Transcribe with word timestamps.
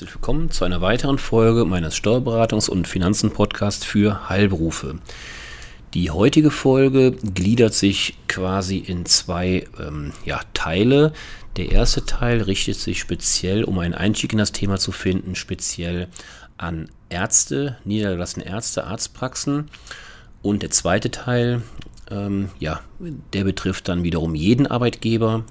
Herzlich 0.00 0.14
willkommen 0.14 0.50
zu 0.50 0.64
einer 0.64 0.80
weiteren 0.80 1.18
Folge 1.18 1.66
meines 1.66 1.94
Steuerberatungs- 1.94 2.70
und 2.70 2.88
Finanzen-Podcasts 2.88 3.84
für 3.84 4.30
Heilberufe. 4.30 4.94
Die 5.92 6.10
heutige 6.10 6.50
Folge 6.50 7.12
gliedert 7.12 7.74
sich 7.74 8.16
quasi 8.26 8.78
in 8.78 9.04
zwei 9.04 9.66
ähm, 9.78 10.12
ja, 10.24 10.40
Teile. 10.54 11.12
Der 11.58 11.70
erste 11.70 12.06
Teil 12.06 12.40
richtet 12.40 12.76
sich 12.76 12.98
speziell, 12.98 13.62
um 13.62 13.78
einen 13.78 13.92
Einstieg 13.92 14.32
in 14.32 14.38
das 14.38 14.52
Thema 14.52 14.78
zu 14.78 14.90
finden, 14.90 15.34
speziell 15.34 16.08
an 16.56 16.88
Ärzte, 17.10 17.76
niedergelassene 17.84 18.46
Ärzte, 18.46 18.84
Arztpraxen. 18.84 19.68
Und 20.40 20.62
der 20.62 20.70
zweite 20.70 21.10
Teil, 21.10 21.60
ähm, 22.10 22.48
ja, 22.58 22.80
der 23.34 23.44
betrifft 23.44 23.86
dann 23.86 24.02
wiederum 24.02 24.34
jeden 24.34 24.66
Arbeitgeber, 24.66 25.44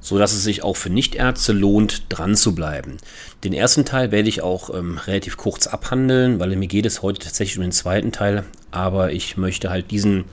so 0.00 0.18
dass 0.18 0.32
es 0.32 0.42
sich 0.42 0.62
auch 0.62 0.76
für 0.76 0.90
Nichtärzte 0.90 1.52
lohnt, 1.52 2.04
dran 2.08 2.34
zu 2.34 2.54
bleiben. 2.54 2.96
Den 3.44 3.52
ersten 3.52 3.84
Teil 3.84 4.10
werde 4.10 4.28
ich 4.28 4.42
auch 4.42 4.74
ähm, 4.74 4.98
relativ 4.98 5.36
kurz 5.36 5.66
abhandeln, 5.66 6.40
weil 6.40 6.56
mir 6.56 6.68
geht 6.68 6.86
es 6.86 7.02
heute 7.02 7.20
tatsächlich 7.20 7.58
um 7.58 7.62
den 7.62 7.72
zweiten 7.72 8.12
Teil, 8.12 8.44
aber 8.70 9.12
ich 9.12 9.36
möchte 9.36 9.70
halt 9.70 9.90
diesen, 9.90 10.24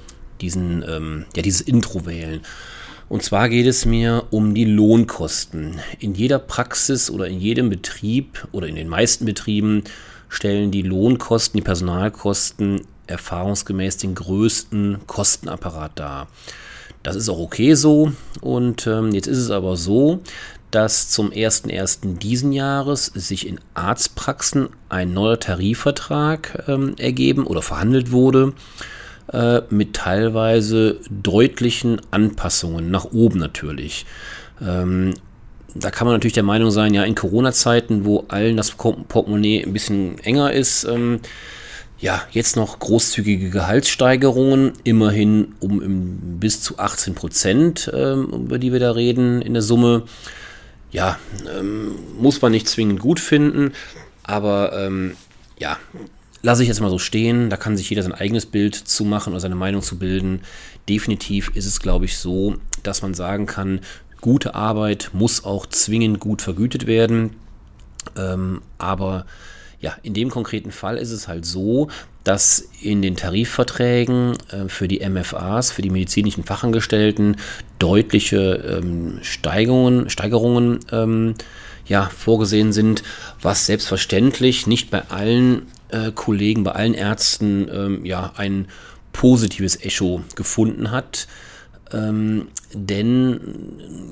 diesen, 0.41 0.83
ähm, 0.87 1.25
ja, 1.35 1.41
dieses 1.41 1.61
Intro 1.61 2.05
wählen. 2.05 2.41
Und 3.09 3.23
zwar 3.23 3.47
geht 3.47 3.67
es 3.67 3.85
mir 3.85 4.25
um 4.31 4.53
die 4.53 4.65
Lohnkosten. 4.65 5.79
In 5.99 6.13
jeder 6.13 6.39
Praxis 6.39 7.09
oder 7.09 7.27
in 7.27 7.39
jedem 7.39 7.69
Betrieb 7.69 8.47
oder 8.51 8.67
in 8.67 8.75
den 8.75 8.89
meisten 8.89 9.25
Betrieben 9.25 9.83
stellen 10.29 10.71
die 10.71 10.81
Lohnkosten, 10.81 11.57
die 11.57 11.63
Personalkosten 11.63 12.81
erfahrungsgemäß 13.07 13.97
den 13.97 14.15
größten 14.15 14.99
Kostenapparat 15.07 15.91
dar. 15.95 16.27
Das 17.07 17.15
ist 17.15 17.29
auch 17.29 17.39
okay 17.39 17.73
so. 17.73 18.11
Und 18.41 18.85
ähm, 18.85 19.13
jetzt 19.13 19.27
ist 19.27 19.37
es 19.37 19.49
aber 19.49 19.77
so, 19.77 20.19
dass 20.71 21.07
zum 21.07 21.31
01.01. 21.31 22.17
diesen 22.17 22.51
Jahres 22.51 23.05
sich 23.05 23.47
in 23.47 23.61
Arztpraxen 23.75 24.67
ein 24.89 25.13
neuer 25.13 25.39
Tarifvertrag 25.39 26.65
ähm, 26.67 26.95
ergeben 26.97 27.47
oder 27.47 27.61
verhandelt 27.61 28.11
wurde 28.11 28.51
äh, 29.31 29.61
mit 29.69 29.93
teilweise 29.93 30.99
deutlichen 31.09 32.01
Anpassungen 32.11 32.91
nach 32.91 33.05
oben 33.05 33.39
natürlich. 33.39 34.05
Ähm, 34.61 35.13
da 35.75 35.91
kann 35.91 36.07
man 36.07 36.15
natürlich 36.15 36.33
der 36.33 36.43
Meinung 36.43 36.71
sein, 36.71 36.93
ja, 36.93 37.05
in 37.05 37.15
Corona-Zeiten, 37.15 38.03
wo 38.03 38.25
allen 38.27 38.57
das 38.57 38.71
Portemonnaie 38.71 39.63
ein 39.63 39.71
bisschen 39.71 40.19
enger 40.19 40.51
ist, 40.51 40.83
ähm, 40.83 41.21
ja, 41.99 42.21
jetzt 42.31 42.55
noch 42.55 42.79
großzügige 42.79 43.49
Gehaltssteigerungen, 43.49 44.73
immerhin 44.83 45.55
um 45.59 46.39
bis 46.39 46.61
zu 46.61 46.77
18 46.77 47.15
Prozent, 47.15 47.91
ähm, 47.93 48.29
über 48.31 48.59
die 48.59 48.71
wir 48.71 48.79
da 48.79 48.91
reden 48.91 49.41
in 49.41 49.53
der 49.53 49.63
Summe. 49.63 50.03
Ja, 50.91 51.17
ähm, 51.57 51.95
muss 52.19 52.41
man 52.41 52.51
nicht 52.51 52.67
zwingend 52.67 52.99
gut 52.99 53.19
finden, 53.19 53.73
aber 54.23 54.73
ähm, 54.73 55.15
ja, 55.57 55.77
lasse 56.43 56.61
ich 56.61 56.69
jetzt 56.69 56.81
mal 56.81 56.89
so 56.89 56.99
stehen. 56.99 57.49
Da 57.49 57.57
kann 57.57 57.75
sich 57.75 57.89
jeder 57.89 58.03
sein 58.03 58.13
eigenes 58.13 58.45
Bild 58.45 58.75
zu 58.75 59.03
machen 59.03 59.33
oder 59.33 59.39
seine 59.39 59.55
Meinung 59.55 59.81
zu 59.81 59.97
bilden. 59.97 60.41
Definitiv 60.87 61.51
ist 61.55 61.65
es, 61.65 61.79
glaube 61.79 62.05
ich, 62.05 62.17
so, 62.17 62.55
dass 62.83 63.01
man 63.01 63.15
sagen 63.15 63.47
kann, 63.47 63.81
gute 64.21 64.55
Arbeit 64.55 65.09
muss 65.13 65.43
auch 65.43 65.65
zwingend 65.65 66.19
gut 66.19 66.41
vergütet 66.41 66.87
werden. 66.87 67.31
Ähm, 68.15 68.61
aber 68.77 69.25
ja, 69.79 69.95
in 70.03 70.13
dem 70.13 70.29
konkreten 70.29 70.71
Fall 70.71 70.97
ist 70.97 71.11
es 71.11 71.27
halt 71.27 71.45
so, 71.45 71.89
dass 72.23 72.67
in 72.81 73.01
den 73.01 73.15
Tarifverträgen 73.15 74.33
äh, 74.51 74.67
für 74.67 74.87
die 74.87 75.07
MFAs, 75.07 75.71
für 75.71 75.81
die 75.81 75.89
medizinischen 75.89 76.43
Fachangestellten, 76.43 77.37
deutliche 77.79 78.81
ähm, 78.81 79.19
Steigerungen, 79.21 80.09
Steigerungen 80.09 80.79
ähm, 80.91 81.35
ja, 81.85 82.09
vorgesehen 82.09 82.73
sind, 82.73 83.03
was 83.41 83.65
selbstverständlich 83.65 84.67
nicht 84.67 84.89
bei 84.89 85.03
allen 85.09 85.67
äh, 85.89 86.11
Kollegen, 86.11 86.63
bei 86.63 86.71
allen 86.71 86.93
Ärzten 86.93 87.69
ähm, 87.71 88.05
ja, 88.05 88.33
ein 88.35 88.67
positives 89.13 89.81
Echo 89.81 90.21
gefunden 90.35 90.91
hat. 90.91 91.27
Ähm, 91.93 92.47
denn 92.73 93.39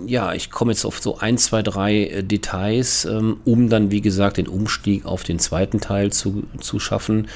ja, 0.07 0.33
ich 0.33 0.49
komme 0.49 0.71
jetzt 0.71 0.85
auf 0.85 0.99
so 1.01 1.17
ein, 1.17 1.37
zwei, 1.37 1.61
drei 1.61 2.05
äh, 2.05 2.23
Details, 2.23 3.05
ähm, 3.05 3.37
um 3.43 3.69
dann, 3.69 3.91
wie 3.91 4.01
gesagt, 4.01 4.37
den 4.37 4.47
Umstieg 4.47 5.05
auf 5.05 5.23
den 5.23 5.39
zweiten 5.39 5.81
Teil 5.81 6.11
zu, 6.11 6.43
zu 6.59 6.79
schaffen. 6.79 7.27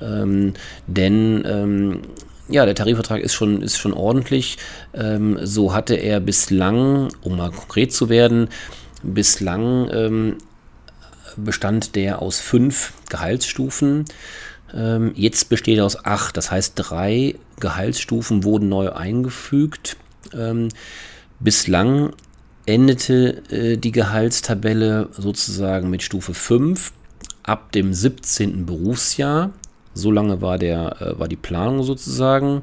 Ähm, 0.00 0.54
denn 0.86 1.42
ähm, 1.46 2.00
ja, 2.48 2.64
der 2.66 2.74
Tarifvertrag 2.74 3.22
ist 3.22 3.34
schon, 3.34 3.62
ist 3.62 3.78
schon 3.78 3.92
ordentlich. 3.92 4.58
Ähm, 4.94 5.38
so 5.42 5.74
hatte 5.74 5.94
er 5.94 6.20
bislang, 6.20 7.08
um 7.22 7.36
mal 7.36 7.50
konkret 7.50 7.92
zu 7.92 8.08
werden, 8.08 8.48
bislang 9.02 9.88
ähm, 9.92 10.36
bestand 11.36 11.96
der 11.96 12.20
aus 12.20 12.40
fünf 12.40 12.92
Gehaltsstufen. 13.08 14.04
Ähm, 14.74 15.12
jetzt 15.14 15.48
besteht 15.48 15.78
er 15.78 15.84
aus 15.84 16.04
acht, 16.04 16.36
das 16.36 16.50
heißt 16.50 16.74
drei 16.76 17.34
Gehaltsstufen 17.60 18.44
wurden 18.44 18.68
neu 18.68 18.90
eingefügt. 18.90 19.96
Ähm, 20.34 20.68
bislang 21.40 22.12
endete 22.66 23.42
äh, 23.50 23.76
die 23.76 23.92
Gehaltstabelle 23.92 25.08
sozusagen 25.12 25.90
mit 25.90 26.02
Stufe 26.02 26.34
5 26.34 26.92
ab 27.42 27.72
dem 27.72 27.92
17. 27.92 28.66
Berufsjahr. 28.66 29.50
So 29.94 30.10
lange 30.10 30.40
war, 30.40 30.58
der, 30.58 31.00
äh, 31.00 31.18
war 31.18 31.28
die 31.28 31.36
Planung 31.36 31.82
sozusagen. 31.82 32.62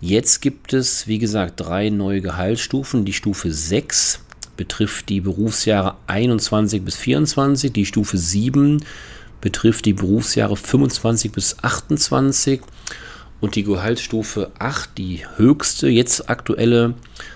Jetzt 0.00 0.42
gibt 0.42 0.72
es, 0.72 1.06
wie 1.06 1.18
gesagt, 1.18 1.60
drei 1.60 1.90
neue 1.90 2.20
Gehaltsstufen. 2.20 3.04
Die 3.04 3.12
Stufe 3.12 3.50
6 3.50 4.20
betrifft 4.56 5.08
die 5.08 5.20
Berufsjahre 5.20 5.96
21 6.06 6.84
bis 6.84 6.96
24, 6.96 7.72
die 7.72 7.86
Stufe 7.86 8.18
7 8.18 8.84
betrifft 9.44 9.84
die 9.84 9.92
Berufsjahre 9.92 10.56
25 10.56 11.30
bis 11.30 11.56
28 11.60 12.62
und 13.42 13.56
die 13.56 13.62
Gehaltsstufe 13.62 14.50
8, 14.58 14.96
die 14.96 15.26
höchste, 15.36 15.86
jetzt 15.86 16.30
aktuelle, 16.30 16.94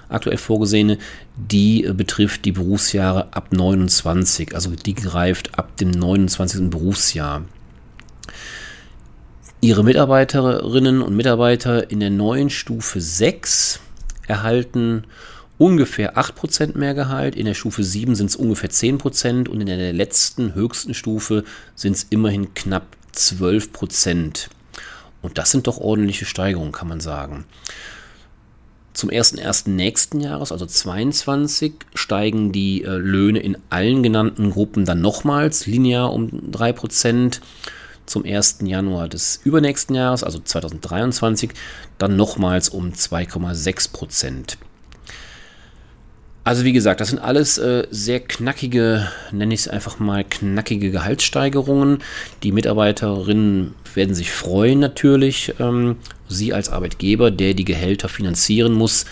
aktuell 0.09 0.39
vorgesehene, 0.39 0.97
die 1.37 1.85
äh, 1.85 1.93
betrifft 1.93 2.47
die 2.47 2.53
Berufsjahre 2.53 3.29
ab 3.33 3.53
29, 3.53 4.55
also 4.55 4.71
die 4.71 4.95
greift 4.95 5.59
ab 5.59 5.77
dem 5.77 5.91
29. 5.91 6.71
Berufsjahr. 6.71 7.45
Ihre 9.61 9.85
Mitarbeiterinnen 9.85 11.03
und 11.03 11.15
Mitarbeiter 11.15 11.91
in 11.91 12.01
der 12.01 12.11
neuen 12.11 12.49
Stufe 12.49 13.03
6 13.03 13.81
erhalten 14.27 15.05
ungefähr 15.59 16.17
8% 16.17 16.79
mehr 16.79 16.95
Gehalt, 16.95 17.35
in 17.35 17.47
der 17.47 17.55
Stufe 17.55 17.83
7 17.83 18.15
sind 18.15 18.31
es 18.31 18.37
ungefähr 18.37 18.71
10% 18.71 19.49
und 19.49 19.61
in 19.61 19.67
der 19.67 19.93
letzten 19.93 20.55
höchsten 20.55 20.95
Stufe 20.95 21.45
sind 21.75 21.97
es 21.97 22.07
immerhin 22.11 22.55
knapp 22.55 22.87
12%. 23.15 24.49
Und 25.21 25.37
das 25.37 25.51
sind 25.51 25.67
doch 25.67 25.79
ordentliche 25.79 26.25
Steigerungen, 26.25 26.73
kann 26.73 26.89
man 26.89 27.01
sagen. 27.01 27.45
Zum 28.95 29.11
1.1. 29.11 29.71
nächsten 29.71 30.21
Jahres, 30.21 30.51
also 30.51 30.67
22, 30.67 31.75
steigen 31.95 32.51
die 32.51 32.83
äh, 32.83 32.91
Löhne 32.97 33.39
in 33.39 33.57
allen 33.71 34.03
genannten 34.03 34.51
Gruppen 34.51 34.85
dann 34.85 35.01
nochmals 35.01 35.67
linear 35.67 36.13
um 36.13 36.29
3%. 36.51 37.41
Zum 38.07 38.25
1. 38.25 38.59
Januar 38.63 39.09
des 39.09 39.41
übernächsten 39.45 39.95
Jahres, 39.95 40.25
also 40.25 40.39
2023, 40.39 41.51
dann 41.99 42.17
nochmals 42.17 42.71
um 42.71 42.91
2,6%. 42.91 44.57
Also 46.49 46.65
wie 46.65 46.73
gesagt, 46.73 47.03
das 47.03 47.11
sind 47.11 47.19
alles 47.19 47.59
äh, 47.59 47.87
sehr 47.91 48.21
knackige, 48.21 49.07
nenne 49.33 49.53
ich 49.53 49.61
es 49.61 49.69
einfach 49.69 49.99
mal, 49.99 50.25
knackige 50.25 50.91
Gehaltssteigerungen. 50.91 51.99
Die 52.43 52.53
Mitarbeiterinnen 52.53 53.75
werden 53.93 54.15
sich 54.15 54.33
freuen 54.33 54.79
natürlich. 54.79 55.53
Ähm, 55.61 55.97
Sie 56.27 56.55
als 56.55 56.71
Arbeitgeber, 56.71 57.31
der 57.31 57.53
die 57.53 57.67
Gehälter 57.67 58.09
finanzieren 58.09 58.73
muss, 58.73 59.05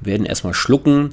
werden 0.00 0.24
erstmal 0.24 0.54
schlucken. 0.54 1.10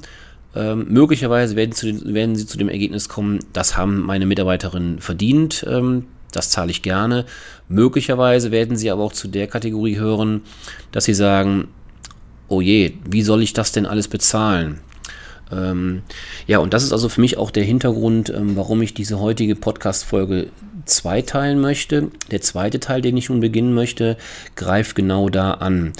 Ähm, 0.54 0.86
möglicherweise 0.88 1.56
werden, 1.56 1.72
zu, 1.72 2.14
werden, 2.14 2.36
Sie 2.36 2.46
zu 2.46 2.56
dem 2.56 2.70
Ergebnis 2.70 3.10
kommen, 3.10 3.40
das 3.52 3.76
haben 3.76 4.00
meine 4.00 4.24
Mitarbeiterinnen 4.24 5.00
verdient. 5.00 5.66
Ähm, 5.68 6.06
das 6.32 6.48
zahle 6.48 6.70
ich 6.70 6.80
gerne. 6.80 7.26
Möglicherweise 7.68 8.50
werden 8.50 8.78
Sie 8.78 8.90
aber 8.90 9.02
auch 9.02 9.12
zu 9.12 9.28
der 9.28 9.46
Kategorie 9.46 9.98
hören, 9.98 10.40
dass 10.92 11.04
Sie 11.04 11.12
sagen, 11.12 11.68
oh 12.48 12.62
je, 12.62 12.94
wie 13.04 13.20
soll 13.20 13.42
ich 13.42 13.52
das 13.52 13.72
denn 13.72 13.84
alles 13.84 14.08
bezahlen? 14.08 14.80
Ähm, 15.52 16.02
ja, 16.46 16.58
und 16.58 16.74
das 16.74 16.82
ist 16.82 16.92
also 16.92 17.08
für 17.08 17.20
mich 17.20 17.36
auch 17.36 17.50
der 17.50 17.64
Hintergrund, 17.64 18.30
ähm, 18.30 18.56
warum 18.56 18.82
ich 18.82 18.94
diese 18.94 19.20
heutige 19.20 19.54
Podcast-Folge 19.54 20.48
zweiteilen 20.84 21.60
möchte. 21.60 22.10
Der 22.30 22.40
zweite 22.40 22.80
Teil, 22.80 23.00
den 23.00 23.16
ich 23.16 23.28
nun 23.28 23.40
beginnen 23.40 23.74
möchte, 23.74 24.16
greift 24.54 24.96
genau 24.96 25.28
da 25.28 25.52
an. 25.52 25.92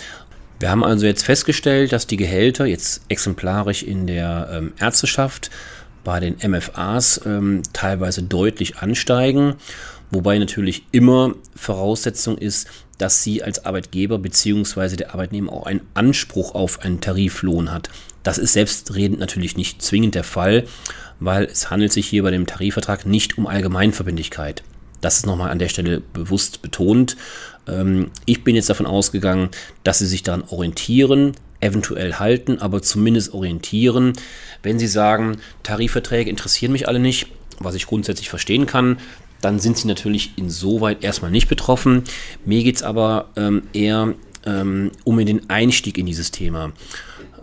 Wir 0.58 0.70
haben 0.70 0.84
also 0.84 1.06
jetzt 1.06 1.24
festgestellt, 1.24 1.92
dass 1.92 2.06
die 2.06 2.16
Gehälter 2.16 2.66
jetzt 2.66 3.02
exemplarisch 3.08 3.82
in 3.82 4.06
der 4.06 4.48
ähm, 4.52 4.72
Ärzteschaft 4.78 5.50
bei 6.02 6.20
den 6.20 6.36
MFAs 6.36 7.20
ähm, 7.26 7.62
teilweise 7.72 8.22
deutlich 8.22 8.78
ansteigen, 8.78 9.56
wobei 10.10 10.38
natürlich 10.38 10.84
immer 10.92 11.34
Voraussetzung 11.54 12.38
ist, 12.38 12.68
dass 12.98 13.22
sie 13.22 13.42
als 13.42 13.66
Arbeitgeber 13.66 14.18
bzw. 14.18 14.96
der 14.96 15.12
Arbeitnehmer 15.12 15.52
auch 15.52 15.66
einen 15.66 15.82
Anspruch 15.94 16.54
auf 16.54 16.80
einen 16.80 17.00
Tariflohn 17.00 17.72
hat. 17.72 17.90
Das 18.26 18.38
ist 18.38 18.54
selbstredend 18.54 19.20
natürlich 19.20 19.56
nicht 19.56 19.80
zwingend 19.80 20.16
der 20.16 20.24
Fall, 20.24 20.64
weil 21.20 21.44
es 21.44 21.70
handelt 21.70 21.92
sich 21.92 22.08
hier 22.08 22.24
bei 22.24 22.32
dem 22.32 22.44
Tarifvertrag 22.44 23.06
nicht 23.06 23.38
um 23.38 23.46
Allgemeinverbindlichkeit. 23.46 24.64
Das 25.00 25.18
ist 25.18 25.26
nochmal 25.26 25.52
an 25.52 25.60
der 25.60 25.68
Stelle 25.68 26.00
bewusst 26.12 26.60
betont. 26.60 27.16
Ähm, 27.68 28.10
ich 28.24 28.42
bin 28.42 28.56
jetzt 28.56 28.68
davon 28.68 28.86
ausgegangen, 28.86 29.50
dass 29.84 30.00
Sie 30.00 30.08
sich 30.08 30.24
daran 30.24 30.42
orientieren, 30.48 31.34
eventuell 31.60 32.14
halten, 32.14 32.58
aber 32.58 32.82
zumindest 32.82 33.32
orientieren. 33.32 34.14
Wenn 34.60 34.80
Sie 34.80 34.88
sagen, 34.88 35.36
Tarifverträge 35.62 36.28
interessieren 36.28 36.72
mich 36.72 36.88
alle 36.88 36.98
nicht, 36.98 37.28
was 37.60 37.76
ich 37.76 37.86
grundsätzlich 37.86 38.28
verstehen 38.28 38.66
kann, 38.66 38.98
dann 39.40 39.60
sind 39.60 39.78
Sie 39.78 39.86
natürlich 39.86 40.32
insoweit 40.34 41.04
erstmal 41.04 41.30
nicht 41.30 41.46
betroffen. 41.46 42.02
Mir 42.44 42.64
geht 42.64 42.74
es 42.74 42.82
aber 42.82 43.30
ähm, 43.36 43.68
eher 43.72 44.14
ähm, 44.44 44.90
um 45.04 45.24
den 45.24 45.48
Einstieg 45.48 45.96
in 45.96 46.06
dieses 46.06 46.32
Thema. 46.32 46.72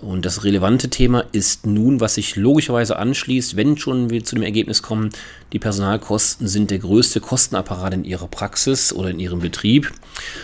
Und 0.03 0.25
das 0.25 0.44
relevante 0.44 0.89
Thema 0.89 1.23
ist 1.31 1.65
nun, 1.65 2.01
was 2.01 2.15
sich 2.15 2.35
logischerweise 2.35 2.97
anschließt, 2.97 3.55
wenn 3.55 3.77
schon 3.77 4.09
wir 4.09 4.23
zu 4.25 4.35
dem 4.35 4.44
Ergebnis 4.44 4.81
kommen, 4.81 5.11
die 5.53 5.59
Personalkosten 5.59 6.47
sind 6.47 6.71
der 6.71 6.79
größte 6.79 7.21
Kostenapparat 7.21 7.94
in 7.94 8.03
Ihrer 8.03 8.27
Praxis 8.27 8.91
oder 8.91 9.09
in 9.09 9.19
Ihrem 9.19 9.39
Betrieb. 9.39 9.94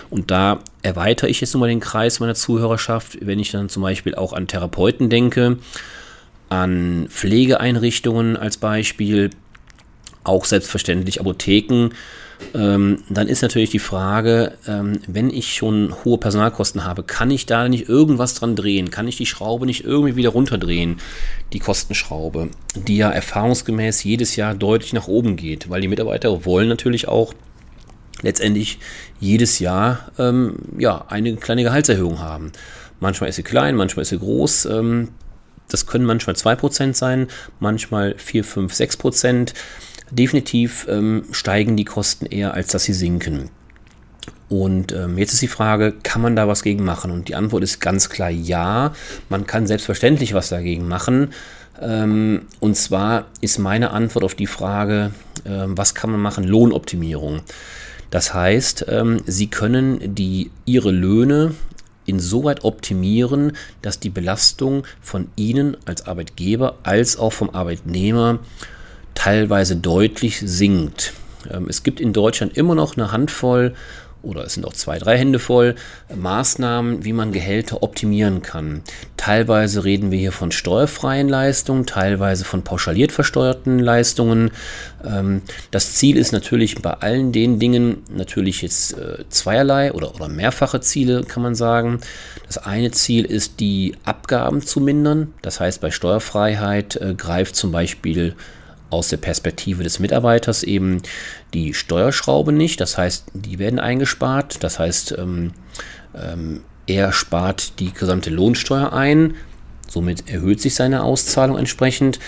Und 0.09 0.31
da 0.31 0.59
erweitere 0.81 1.29
ich 1.29 1.41
jetzt 1.41 1.53
nochmal 1.53 1.69
den 1.69 1.81
Kreis 1.81 2.21
meiner 2.21 2.35
Zuhörerschaft, 2.35 3.17
wenn 3.21 3.39
ich 3.39 3.51
dann 3.51 3.67
zum 3.67 3.83
Beispiel 3.83 4.15
auch 4.15 4.31
an 4.31 4.47
Therapeuten 4.47 5.09
denke, 5.09 5.57
an 6.47 7.07
Pflegeeinrichtungen 7.09 8.38
als 8.38 8.57
Beispiel, 8.57 9.29
auch 10.23 10.45
selbstverständlich 10.45 11.19
Apotheken 11.19 11.89
ähm, 12.53 13.03
dann 13.09 13.27
ist 13.27 13.41
natürlich 13.41 13.69
die 13.69 13.80
Frage, 13.80 14.53
ähm, 14.68 15.00
wenn 15.07 15.30
ich 15.30 15.53
schon 15.53 15.94
hohe 16.03 16.18
Personalkosten 16.18 16.86
habe, 16.86 17.03
kann 17.03 17.31
ich 17.31 17.45
da 17.45 17.68
nicht 17.68 17.89
irgendwas 17.89 18.33
dran 18.33 18.56
drehen? 18.56 18.91
Kann 18.91 19.07
ich 19.07 19.18
die 19.18 19.25
Schraube 19.25 19.65
nicht 19.65 19.83
irgendwie 19.83 20.15
wieder 20.15 20.30
runterdrehen? 20.30 20.97
Die 21.53 21.59
Kostenschraube, 21.59 22.50
die 22.75 22.97
ja 22.97 23.09
erfahrungsgemäß 23.09 24.03
jedes 24.03 24.36
Jahr 24.36 24.56
deutlich 24.56 24.94
nach 24.94 25.07
oben 25.07 25.36
geht, 25.36 25.69
weil 25.69 25.81
die 25.81 25.88
Mitarbeiter 25.88 26.45
wollen 26.45 26.69
natürlich 26.69 27.07
auch 27.07 27.33
letztendlich 28.21 28.80
jedes 29.19 29.59
Jahr 29.59 30.12
ähm, 30.18 30.56
ja, 30.77 31.06
eine 31.07 31.36
kleine 31.36 31.63
Gehaltserhöhung 31.63 32.19
haben. 32.19 32.51
Manchmal 33.00 33.30
ist 33.30 33.38
sie 33.38 33.44
klein, 33.44 33.75
manchmal 33.75 34.01
ist 34.03 34.09
sie 34.09 34.19
groß. 34.19 34.65
Ähm, 34.65 35.09
das 35.69 35.86
können 35.86 36.06
manchmal 36.06 36.36
2% 36.36 36.95
sein, 36.95 37.27
manchmal 37.59 38.15
4, 38.18 38.44
5, 38.44 38.74
6%. 38.74 39.53
Definitiv 40.11 40.88
ähm, 40.89 41.23
steigen 41.31 41.77
die 41.77 41.85
Kosten 41.85 42.25
eher, 42.25 42.53
als 42.53 42.67
dass 42.67 42.83
sie 42.83 42.94
sinken. 42.94 43.50
Und 44.50 44.91
ähm, 44.91 45.17
jetzt 45.19 45.33
ist 45.33 45.44
die 45.44 45.47
Frage, 45.47 45.94
kann 46.01 46.23
man 46.23 46.35
da 46.35 46.47
was 46.47 46.63
gegen 46.63 46.83
machen? 46.83 47.11
Und 47.11 47.27
die 47.27 47.35
Antwort 47.35 47.63
ist 47.63 47.79
ganz 47.79 48.09
klar 48.09 48.31
ja. 48.31 48.94
Man 49.29 49.45
kann 49.45 49.67
selbstverständlich 49.67 50.33
was 50.33 50.50
dagegen 50.50 50.88
machen. 50.88 51.29
Ähm, 51.79 52.41
und 52.59 52.75
zwar 52.75 53.27
ist 53.41 53.59
meine 53.59 53.91
Antwort 53.91 54.25
auf 54.25 54.35
die 54.35 54.47
Frage, 54.47 55.11
ähm, 55.45 55.77
was 55.77 55.94
kann 55.94 56.09
man 56.09 56.19
machen? 56.19 56.44
Lohnoptimierung. 56.44 57.41
Das 58.09 58.33
heißt, 58.33 58.85
ähm, 58.89 59.21
Sie 59.27 59.47
können 59.47 60.15
die, 60.15 60.50
Ihre 60.65 60.91
Löhne 60.91 61.53
insoweit 62.07 62.63
optimieren, 62.63 63.53
dass 63.83 64.00
die 64.00 64.09
Belastung 64.09 64.83
von 65.00 65.29
Ihnen 65.35 65.77
als 65.85 66.07
Arbeitgeber 66.07 66.79
als 66.81 67.17
auch 67.17 67.33
vom 67.33 67.51
Arbeitnehmer 67.51 68.39
teilweise 69.15 69.75
deutlich 69.75 70.39
sinkt. 70.39 71.13
Ähm, 71.51 71.67
es 71.69 71.83
gibt 71.83 72.00
in 72.00 72.13
Deutschland 72.13 72.57
immer 72.57 72.75
noch 72.75 72.97
eine 72.97 73.11
Handvoll 73.11 73.73
oder 74.21 74.44
es 74.44 74.56
sind 74.56 74.65
auch 74.65 74.73
zwei, 74.73 75.00
drei 75.00 75.17
Hände 75.17 75.39
voll 75.39 75.75
Maßnahmen, 76.13 77.06
wie 77.06 77.13
man 77.13 77.31
Gehälter 77.31 77.83
optimieren 77.83 78.41
kann. 78.41 78.81
Teilweise 79.15 79.85
reden 79.85 80.11
wir 80.11 80.19
hier 80.19 80.33
von 80.33 80.51
steuerfreien 80.51 81.29
Leistungen, 81.29 81.85
teilweise 81.85 82.44
von 82.44 82.63
pauschaliert 82.63 83.13
versteuerten 83.13 83.79
Leistungen. 83.79 84.51
Ähm, 85.06 85.41
das 85.71 85.94
Ziel 85.94 86.17
ist 86.17 86.33
natürlich 86.33 86.81
bei 86.81 86.91
allen 86.91 87.31
den 87.31 87.59
Dingen 87.59 88.03
natürlich 88.13 88.62
jetzt 88.62 88.97
äh, 88.97 89.23
zweierlei 89.29 89.94
oder, 89.94 90.13
oder 90.15 90.27
mehrfache 90.27 90.81
Ziele, 90.81 91.23
kann 91.23 91.44
man 91.44 91.55
sagen. 91.55 92.01
Das 92.45 92.57
eine 92.57 92.91
Ziel 92.91 93.23
ist, 93.23 93.62
die 93.62 93.95
Abgaben 94.03 94.62
zu 94.62 94.81
mindern. 94.81 95.33
Das 95.41 95.62
heißt, 95.62 95.79
bei 95.79 95.91
Steuerfreiheit 95.91 96.97
äh, 96.97 97.13
greift 97.13 97.55
zum 97.55 97.71
Beispiel 97.71 98.35
aus 98.89 99.09
der 99.09 99.18
Perspektive 99.18 99.83
des 99.83 100.00
Mitarbeiters 100.00 100.63
eben 100.63 101.01
die 101.53 101.74
Steuerschraube 101.74 102.51
nicht. 102.51 102.81
Das 102.81 102.97
heißt, 102.97 103.25
die 103.33 103.59
werden 103.59 103.80
eingespart. 103.80 104.63
Das 104.63 104.80
heißt, 104.80 105.15
ähm, 105.18 105.51
ähm, 106.15 106.62
er 106.88 107.12
spart 107.12 107.80
die 107.80 107.94
gesamte 107.94 108.30
Lohnsteuer 108.30 108.94
ein. 108.94 109.36
Somit 109.88 110.30
erhöht 110.30 110.62
sich 110.62 110.75
seine 110.75 111.03
Auszahlung 111.03 111.57
entsprechend. 111.57 112.19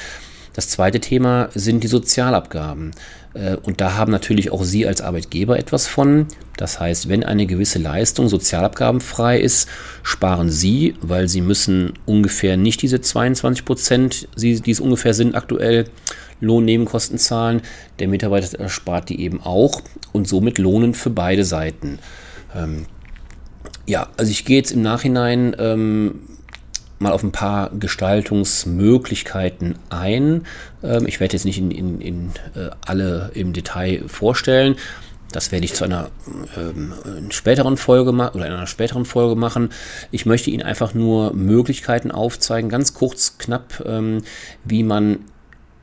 Das 0.54 0.68
zweite 0.68 1.00
Thema 1.00 1.50
sind 1.54 1.84
die 1.84 1.88
Sozialabgaben. 1.88 2.92
Äh, 3.34 3.56
und 3.56 3.82
da 3.82 3.96
haben 3.96 4.12
natürlich 4.12 4.52
auch 4.52 4.64
Sie 4.64 4.86
als 4.86 5.02
Arbeitgeber 5.02 5.58
etwas 5.58 5.88
von. 5.88 6.28
Das 6.58 6.80
heißt, 6.80 7.10
wenn 7.10 7.24
eine 7.24 7.46
gewisse 7.46 7.80
Leistung 7.80 8.28
sozialabgabenfrei 8.28 9.40
ist, 9.40 9.70
sparen 10.04 10.50
Sie, 10.50 10.96
weil 11.02 11.28
Sie 11.28 11.42
müssen 11.42 11.94
ungefähr 12.06 12.58
nicht 12.58 12.82
diese 12.82 13.02
22 13.02 13.66
Prozent, 13.66 14.28
die 14.38 14.72
es 14.72 14.80
ungefähr 14.80 15.14
sind 15.14 15.36
aktuell, 15.36 15.86
Lohnnebenkosten 16.42 17.18
zahlen. 17.18 17.62
Der 18.00 18.08
Mitarbeiter 18.08 18.60
erspart 18.60 19.10
die 19.10 19.22
eben 19.22 19.42
auch 19.42 19.82
und 20.12 20.28
somit 20.28 20.58
Lohnen 20.58 20.94
für 20.94 21.12
beide 21.12 21.46
Seiten. 21.46 22.00
Ähm, 22.56 22.88
ja, 23.86 24.10
also 24.18 24.32
ich 24.32 24.46
gehe 24.46 24.58
jetzt 24.58 24.72
im 24.72 24.82
Nachhinein 24.82 25.56
ähm, 25.60 26.22
mal 27.02 27.12
auf 27.12 27.24
ein 27.24 27.32
paar 27.32 27.72
Gestaltungsmöglichkeiten 27.72 29.76
ein. 29.90 30.46
Ähm, 30.84 31.08
ich 31.08 31.20
werde 31.20 31.34
jetzt 31.34 31.46
nicht 31.46 31.58
in, 31.58 31.72
in, 31.72 32.00
in 32.00 32.30
äh, 32.56 32.70
alle 32.86 33.32
im 33.34 33.54
Detail 33.54 34.04
vorstellen. 34.08 34.76
Das 35.32 35.52
werde 35.52 35.66
ich 35.66 35.74
zu 35.74 35.86
einer 35.86 36.10
ähm, 36.58 36.94
späteren 37.30 37.78
Folge 37.78 38.12
oder 38.12 38.48
in 38.48 38.54
einer 38.54 38.68
späteren 38.68 39.06
Folge 39.06 39.36
machen. 39.36 39.70
Ich 40.12 40.26
möchte 40.26 40.50
Ihnen 40.50 40.64
einfach 40.64 40.94
nur 40.94 41.34
Möglichkeiten 41.34 42.12
aufzeigen, 42.12 42.70
ganz 42.70 42.94
kurz, 42.94 43.38
knapp, 43.38 43.84
ähm, 43.86 44.24
wie 44.66 44.84
man 44.84 45.20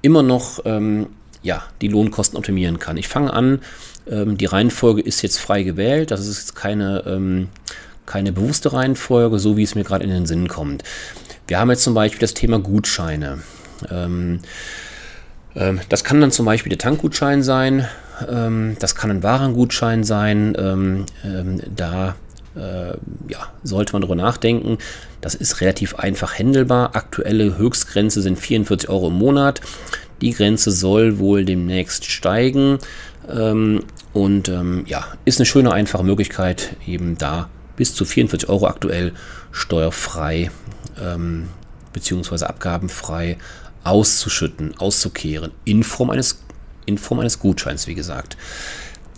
immer 0.02 0.22
noch 0.22 0.60
ähm, 0.64 1.08
ja, 1.42 1.64
die 1.80 1.88
Lohnkosten 1.88 2.38
optimieren 2.38 2.78
kann. 2.78 2.96
Ich 2.96 3.08
fange 3.08 3.32
an, 3.32 3.60
ähm, 4.10 4.36
die 4.36 4.46
Reihenfolge 4.46 5.00
ist 5.00 5.22
jetzt 5.22 5.38
frei 5.38 5.62
gewählt, 5.62 6.10
das 6.10 6.26
ist 6.26 6.54
keine, 6.54 7.04
ähm, 7.06 7.48
keine 8.08 8.32
bewusste 8.32 8.72
Reihenfolge, 8.72 9.38
so 9.38 9.56
wie 9.56 9.62
es 9.62 9.74
mir 9.74 9.84
gerade 9.84 10.04
in 10.04 10.10
den 10.10 10.26
Sinn 10.26 10.48
kommt. 10.48 10.82
Wir 11.46 11.60
haben 11.60 11.70
jetzt 11.70 11.84
zum 11.84 11.94
Beispiel 11.94 12.20
das 12.20 12.34
Thema 12.34 12.58
Gutscheine. 12.58 13.38
Ähm, 13.90 14.40
ähm, 15.54 15.80
das 15.88 16.02
kann 16.02 16.20
dann 16.20 16.32
zum 16.32 16.46
Beispiel 16.46 16.70
der 16.70 16.78
Tankgutschein 16.78 17.42
sein, 17.42 17.86
ähm, 18.28 18.76
das 18.80 18.96
kann 18.96 19.10
ein 19.10 19.22
Warengutschein 19.22 20.02
sein, 20.02 21.06
da 21.76 22.16
äh, 22.56 22.90
ja, 23.28 23.52
sollte 23.62 23.92
man 23.92 24.02
darüber 24.02 24.16
nachdenken. 24.16 24.78
Das 25.20 25.34
ist 25.34 25.60
relativ 25.60 25.94
einfach 25.96 26.38
händelbar. 26.38 26.96
Aktuelle 26.96 27.56
Höchstgrenze 27.56 28.22
sind 28.22 28.38
44 28.38 28.88
Euro 28.88 29.08
im 29.08 29.14
Monat. 29.14 29.60
Die 30.20 30.32
Grenze 30.32 30.70
soll 30.70 31.18
wohl 31.18 31.44
demnächst 31.44 32.06
steigen. 32.06 32.78
Ähm, 33.28 33.84
und 34.12 34.48
ähm, 34.48 34.84
ja, 34.86 35.06
ist 35.24 35.38
eine 35.38 35.46
schöne, 35.46 35.72
einfache 35.72 36.02
Möglichkeit, 36.02 36.76
eben 36.86 37.16
da 37.18 37.48
bis 37.78 37.94
zu 37.94 38.04
44 38.04 38.50
Euro 38.50 38.66
aktuell 38.66 39.14
steuerfrei 39.50 40.50
ähm, 41.02 41.48
bzw. 41.94 42.44
abgabenfrei 42.44 43.38
auszuschütten, 43.84 44.76
auszukehren, 44.78 45.52
in 45.64 45.82
Form 45.82 46.10
eines, 46.10 46.42
in 46.84 46.98
Form 46.98 47.20
eines 47.20 47.38
Gutscheins, 47.38 47.86
wie 47.86 47.94
gesagt. 47.94 48.36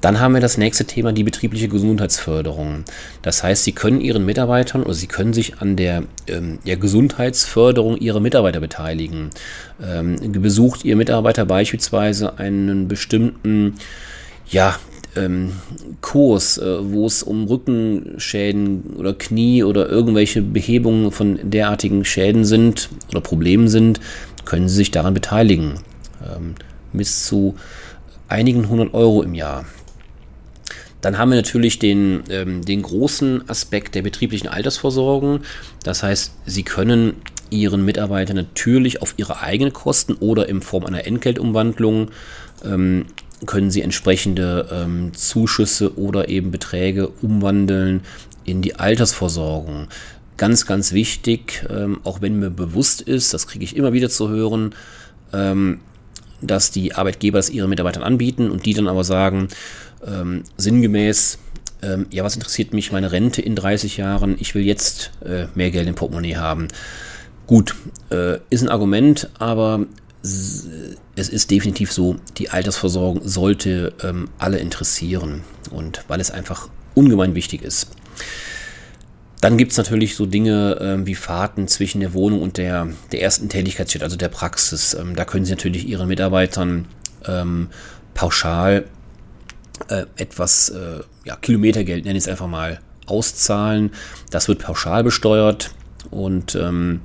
Dann 0.01 0.19
haben 0.19 0.33
wir 0.33 0.41
das 0.41 0.57
nächste 0.57 0.87
Thema, 0.87 1.13
die 1.13 1.25
betriebliche 1.25 1.69
Gesundheitsförderung. 1.69 2.85
Das 3.21 3.43
heißt, 3.43 3.65
Sie 3.65 3.73
können 3.73 4.01
Ihren 4.01 4.25
Mitarbeitern 4.25 4.83
oder 4.83 4.95
Sie 4.95 5.09
können 5.09 5.35
sich 5.35 5.59
an 5.61 5.77
der, 5.77 6.05
ähm, 6.27 6.59
der 6.67 6.77
Gesundheitsförderung 6.77 7.99
Ihrer 7.99 8.21
Mitarbeiter 8.21 8.61
beteiligen. 8.61 9.31
Ähm, 9.83 10.17
besucht 10.41 10.85
Ihr 10.85 10.97
Mitarbeiter 10.97 11.45
beispielsweise 11.45 12.39
einen 12.39 12.89
bestimmten, 12.89 13.75
ja, 14.49 14.79
ähm, 15.17 15.53
Kurs, 16.01 16.59
äh, 16.59 16.93
wo 16.93 17.07
es 17.07 17.23
um 17.23 17.45
Rückenschäden 17.45 18.95
oder 18.97 19.15
Knie 19.15 19.65
oder 19.65 19.89
irgendwelche 19.89 20.43
Behebungen 20.43 21.11
von 21.11 21.39
derartigen 21.43 22.05
Schäden 22.05 22.45
sind 22.45 22.91
oder 23.11 23.21
Problemen 23.21 23.69
sind, 23.69 24.01
können 24.45 24.69
Sie 24.69 24.77
sich 24.77 24.91
daran 24.91 25.15
beteiligen. 25.15 25.81
Ähm, 26.23 26.55
bis 26.93 27.27
zu 27.27 27.55
einigen 28.29 28.69
hundert 28.69 28.95
Euro 28.95 29.23
im 29.23 29.35
Jahr. 29.35 29.65
Dann 31.01 31.19
haben 31.19 31.31
wir 31.31 31.37
natürlich 31.37 31.79
den, 31.79 32.25
ähm, 32.29 32.65
den 32.65 32.83
großen 32.83 33.49
Aspekt 33.49 33.95
der 33.95 34.03
betrieblichen 34.03 34.49
Altersversorgung. 34.49 35.41
Das 35.83 36.03
heißt, 36.03 36.33
Sie 36.47 36.63
können 36.63 37.15
Ihren 37.49 37.85
Mitarbeitern 37.85 38.37
natürlich 38.37 39.03
auf 39.03 39.15
Ihre 39.17 39.41
eigenen 39.41 39.73
Kosten 39.73 40.15
oder 40.15 40.49
in 40.49 40.61
Form 40.61 40.85
einer 40.85 41.07
Entgeltumwandlung 41.07 42.11
ähm, 42.65 43.07
können 43.47 43.71
Sie 43.71 43.83
entsprechende 43.83 44.69
ähm, 44.73 45.13
Zuschüsse 45.15 45.99
oder 45.99 46.29
eben 46.29 46.51
Beträge 46.51 47.09
umwandeln 47.09 48.03
in 48.45 48.63
die 48.63 48.77
Altersversorgung. 48.77 49.89
ganz, 50.37 50.65
ganz 50.65 50.93
wichtig, 50.93 51.67
ähm, 51.69 52.01
auch 52.03 52.23
wenn 52.23 52.39
mir 52.39 52.49
bewusst 52.49 53.03
ist, 53.03 53.35
das 53.35 53.47
kriege 53.47 53.63
ich 53.63 53.77
immer 53.77 53.93
wieder 53.93 54.09
zu 54.09 54.31
hören, 54.31 54.75
ähm, 55.35 55.81
dass 56.41 56.71
die 56.71 56.95
Arbeitgeber 56.95 57.39
es 57.39 57.51
ihren 57.51 57.69
Mitarbeitern 57.69 58.03
anbieten 58.03 58.51
und 58.51 58.65
die 58.65 58.73
dann 58.73 58.89
aber 58.89 59.05
sagen, 59.05 59.49
ähm, 60.07 60.45
sinngemäß, 60.57 61.39
ähm, 61.83 62.07
ja, 62.11 62.25
was 62.25 62.37
interessiert 62.37 62.73
mich 62.73 62.93
meine 62.93 63.13
Rente 63.13 63.43
in 63.43 63.55
30 63.55 63.99
Jahren, 63.99 64.37
ich 64.39 64.55
will 64.55 64.63
jetzt 64.63 65.13
äh, 65.25 65.47
mehr 65.55 65.71
Geld 65.71 65.89
im 65.89 65.95
Portemonnaie 65.95 66.37
haben. 66.37 66.69
Gut, 67.47 67.75
äh, 68.11 68.39
ist 68.49 68.63
ein 68.63 68.69
Argument, 68.69 69.29
aber 69.39 69.87
es 70.23 71.29
ist 71.29 71.51
definitiv 71.51 71.93
so, 71.93 72.17
die 72.37 72.51
Altersversorgung 72.51 73.27
sollte 73.27 73.95
ähm, 74.03 74.29
alle 74.39 74.59
interessieren 74.59 75.43
und 75.71 76.05
weil 76.09 76.21
es 76.21 76.31
einfach 76.31 76.69
ungemein 76.95 77.35
wichtig 77.35 77.63
ist. 77.63 77.89
Dann 79.41 79.57
gibt 79.57 79.73
es 79.73 79.79
natürlich 79.79 80.17
so 80.17 80.27
Dinge 80.27 80.77
ähm, 80.81 81.07
wie 81.07 81.15
Fahrten 81.15 81.67
zwischen 81.67 82.01
der 82.01 82.13
Wohnung 82.13 82.43
und 82.43 82.59
der, 82.59 82.89
der 83.13 83.23
ersten 83.23 83.49
Tätigkeitsstätte, 83.49 84.05
also 84.05 84.17
der 84.17 84.29
Praxis. 84.29 84.93
Ähm, 84.93 85.17
da 85.17 85.25
können 85.25 85.47
Sie 85.47 85.53
natürlich 85.53 85.89
Ihren 85.89 86.09
Mitarbeitern 86.09 86.87
ähm, 87.27 87.69
pauschal 88.13 88.85
äh, 89.89 90.05
etwas 90.17 90.69
äh, 90.69 91.01
ja, 91.25 91.37
Kilometergeld, 91.37 92.05
nenne 92.05 92.19
ich 92.19 92.25
es 92.25 92.29
einfach 92.29 92.49
mal, 92.49 92.81
auszahlen. 93.07 93.93
Das 94.31 94.47
wird 94.49 94.59
pauschal 94.59 95.03
besteuert 95.03 95.71
und 96.11 96.55
ähm, 96.55 97.01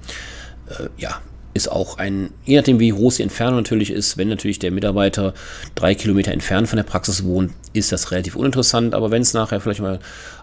äh, 0.67 0.89
ja, 0.97 1.21
ist 1.55 1.71
auch 1.71 1.97
ein, 1.97 2.31
je 2.43 2.57
nachdem 2.57 2.81
wie 2.81 2.89
groß 2.89 3.15
die 3.15 3.23
Entfernung 3.23 3.55
natürlich 3.55 3.89
ist, 3.89 4.17
wenn 4.17 4.27
natürlich 4.27 4.59
der 4.59 4.71
Mitarbeiter 4.71 5.33
drei 5.73 5.95
Kilometer 5.95 6.33
entfernt 6.33 6.67
von 6.67 6.75
der 6.75 6.83
Praxis 6.83 7.23
wohnt, 7.23 7.53
ist 7.71 7.93
das 7.93 8.11
relativ 8.11 8.35
uninteressant, 8.35 8.93
aber 8.93 9.09
wenn 9.09 9.21
es 9.21 9.33
nachher 9.33 9.61
vielleicht 9.61 9.79
mal 9.79 9.99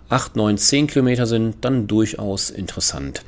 8, 0.08 0.36
9, 0.36 0.56
10 0.56 0.86
Kilometer 0.86 1.26
sind, 1.26 1.56
dann 1.60 1.86
durchaus 1.86 2.48
interessant. 2.48 3.22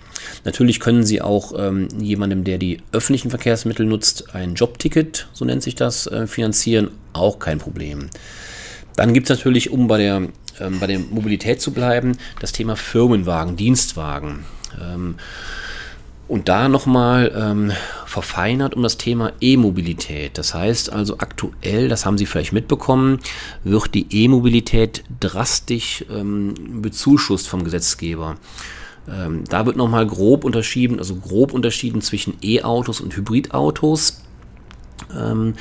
Natürlich 0.45 0.81
können 0.81 1.05
Sie 1.05 1.21
auch 1.21 1.53
ähm, 1.59 1.89
jemandem, 1.99 2.45
der 2.45 2.57
die 2.57 2.79
öffentlichen 2.93 3.29
Verkehrsmittel 3.29 3.85
nutzt, 3.85 4.35
ein 4.35 4.55
Jobticket, 4.55 5.29
so 5.35 5.45
nennt 5.45 5.63
sich 5.63 5.75
das, 5.75 6.07
äh, 6.07 6.27
finanzieren, 6.27 6.91
auch 7.13 7.39
kein 7.39 7.59
Problem. 7.59 8.09
Dann 8.97 9.13
gibt 9.13 9.29
es 9.29 9.37
natürlich, 9.37 9.71
um 9.71 9.89
bei 9.89 9.99
der, 9.99 10.29
ähm, 10.59 10.81
bei 10.81 10.87
der 10.87 11.01
Mobilität 11.01 11.61
zu 11.61 11.73
bleiben, 11.73 12.17
das 12.41 12.53
Thema 12.53 12.77
Firmenwagen, 12.77 13.57
Dienstwagen. 13.57 14.47
Ähm, 14.81 15.17
und 16.27 16.49
da 16.49 16.69
nochmal 16.69 17.33
ähm, 17.37 17.73
verfeinert 18.07 18.75
um 18.75 18.83
das 18.83 18.97
Thema 18.97 19.33
E-Mobilität. 19.41 20.39
Das 20.39 20.55
heißt 20.55 20.93
also 20.93 21.19
aktuell, 21.19 21.89
das 21.89 22.07
haben 22.07 22.17
Sie 22.17 22.27
vielleicht 22.27 22.53
mitbekommen, 22.53 23.19
wird 23.63 23.95
die 23.95 24.07
E-Mobilität 24.11 25.05
drastisch 25.21 26.05
ähm, 26.11 26.55
bezuschusst 26.81 27.49
vom 27.49 27.65
Gesetzgeber. 27.65 28.37
Ähm, 29.07 29.45
da 29.49 29.67
wird 29.67 29.77
nochmal 29.77 30.07
grob 30.07 30.45
unterschieden, 30.45 30.99
also 30.99 31.17
grob 31.17 31.53
unterschieden 31.53 32.01
zwischen 32.01 32.35
E-Autos 32.43 33.01
und 33.01 33.15
Hybridautos. 33.17 34.23
Ähm, 35.15 35.55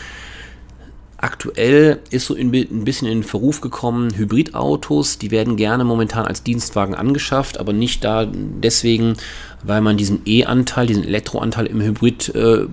Aktuell 1.23 2.01
ist 2.09 2.25
so 2.25 2.35
ein 2.35 2.51
bisschen 2.51 3.07
in 3.07 3.19
den 3.19 3.23
Verruf 3.23 3.61
gekommen, 3.61 4.13
Hybridautos, 4.13 5.19
die 5.19 5.31
werden 5.31 5.55
gerne 5.55 5.85
momentan 5.85 6.25
als 6.25 6.43
Dienstwagen 6.43 6.95
angeschafft, 6.95 7.61
aber 7.61 7.71
nicht 7.71 8.03
da 8.03 8.29
deswegen, 8.29 9.15
weil 9.63 9.79
man 9.79 9.95
diesen 9.95 10.23
E-Anteil, 10.25 10.85
diesen 10.85 11.05
Elektroanteil 11.05 11.67
im 11.67 11.79
Hybrid 11.79 12.35
äh, 12.35 12.65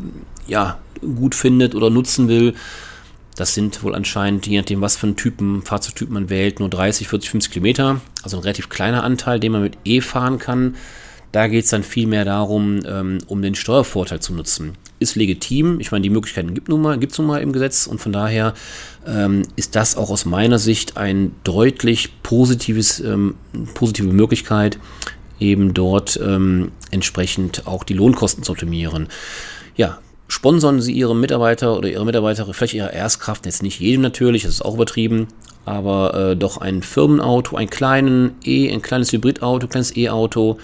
ja, 0.49 0.78
gut 1.00 1.37
findet 1.37 1.76
oder 1.76 1.90
nutzen 1.90 2.26
will. 2.26 2.54
Das 3.37 3.54
sind 3.54 3.85
wohl 3.85 3.95
anscheinend, 3.95 4.49
je 4.49 4.59
nachdem, 4.59 4.80
was 4.80 4.97
für 4.97 5.07
einen 5.07 5.14
Typen, 5.14 5.62
Fahrzeugtyp 5.62 6.11
man 6.11 6.28
wählt, 6.28 6.59
nur 6.59 6.69
30, 6.69 7.07
40, 7.07 7.30
50 7.30 7.52
Kilometer. 7.52 8.00
Also 8.25 8.37
ein 8.37 8.42
relativ 8.42 8.69
kleiner 8.69 9.04
Anteil, 9.04 9.38
den 9.38 9.52
man 9.52 9.62
mit 9.62 9.78
E 9.85 10.00
fahren 10.00 10.40
kann. 10.40 10.75
Da 11.32 11.46
geht 11.49 11.64
es 11.64 11.70
dann 11.70 11.82
vielmehr 11.82 12.25
darum, 12.25 12.80
ähm, 12.87 13.18
um 13.26 13.42
den 13.42 13.54
Steuervorteil 13.54 14.20
zu 14.20 14.34
nutzen 14.34 14.76
ist 15.00 15.16
legitim. 15.16 15.80
Ich 15.80 15.90
meine, 15.90 16.02
die 16.02 16.10
Möglichkeiten 16.10 16.54
gibt 16.54 16.68
nun 16.68 16.82
mal, 16.82 16.96
nun 16.96 17.26
mal 17.26 17.42
im 17.42 17.52
Gesetz 17.52 17.87
und 17.87 18.00
von 18.00 18.12
daher 18.12 18.54
ähm, 19.06 19.42
ist 19.56 19.75
das 19.75 19.96
auch 19.96 20.10
aus 20.10 20.26
meiner 20.26 20.58
Sicht 20.58 20.96
ein 20.96 21.34
deutlich 21.42 22.22
positives, 22.22 23.00
ähm, 23.00 23.34
positive 23.75 24.12
Möglichkeit, 24.12 24.78
eben 25.40 25.72
dort 25.75 26.20
ähm, 26.22 26.70
entsprechend 26.90 27.66
auch 27.66 27.82
die 27.82 27.94
Lohnkosten 27.94 28.44
zu 28.44 28.52
optimieren. 28.52 29.08
Ja, 29.75 29.99
sponsern 30.28 30.82
Sie 30.82 30.92
Ihre 30.92 31.16
Mitarbeiter 31.16 31.76
oder 31.78 31.88
Ihre 31.88 32.04
Mitarbeiter, 32.04 32.46
vielleicht 32.52 32.75
Ihre 32.75 32.92
Erstkraft, 32.92 33.46
jetzt 33.46 33.62
nicht 33.62 33.80
jedem 33.80 34.02
natürlich, 34.02 34.42
das 34.42 34.52
ist 34.52 34.62
auch 34.62 34.75
übertrieben, 34.75 35.28
aber 35.64 36.32
äh, 36.32 36.37
doch 36.37 36.58
ein 36.58 36.82
Firmenauto, 36.82 37.56
ein 37.56 37.70
kleinen 37.70 38.32
E, 38.44 38.70
ein 38.70 38.82
kleines 38.82 39.12
Hybridauto, 39.12 39.66
ein 39.66 39.70
kleines 39.70 39.96
E-Auto, 39.96 40.58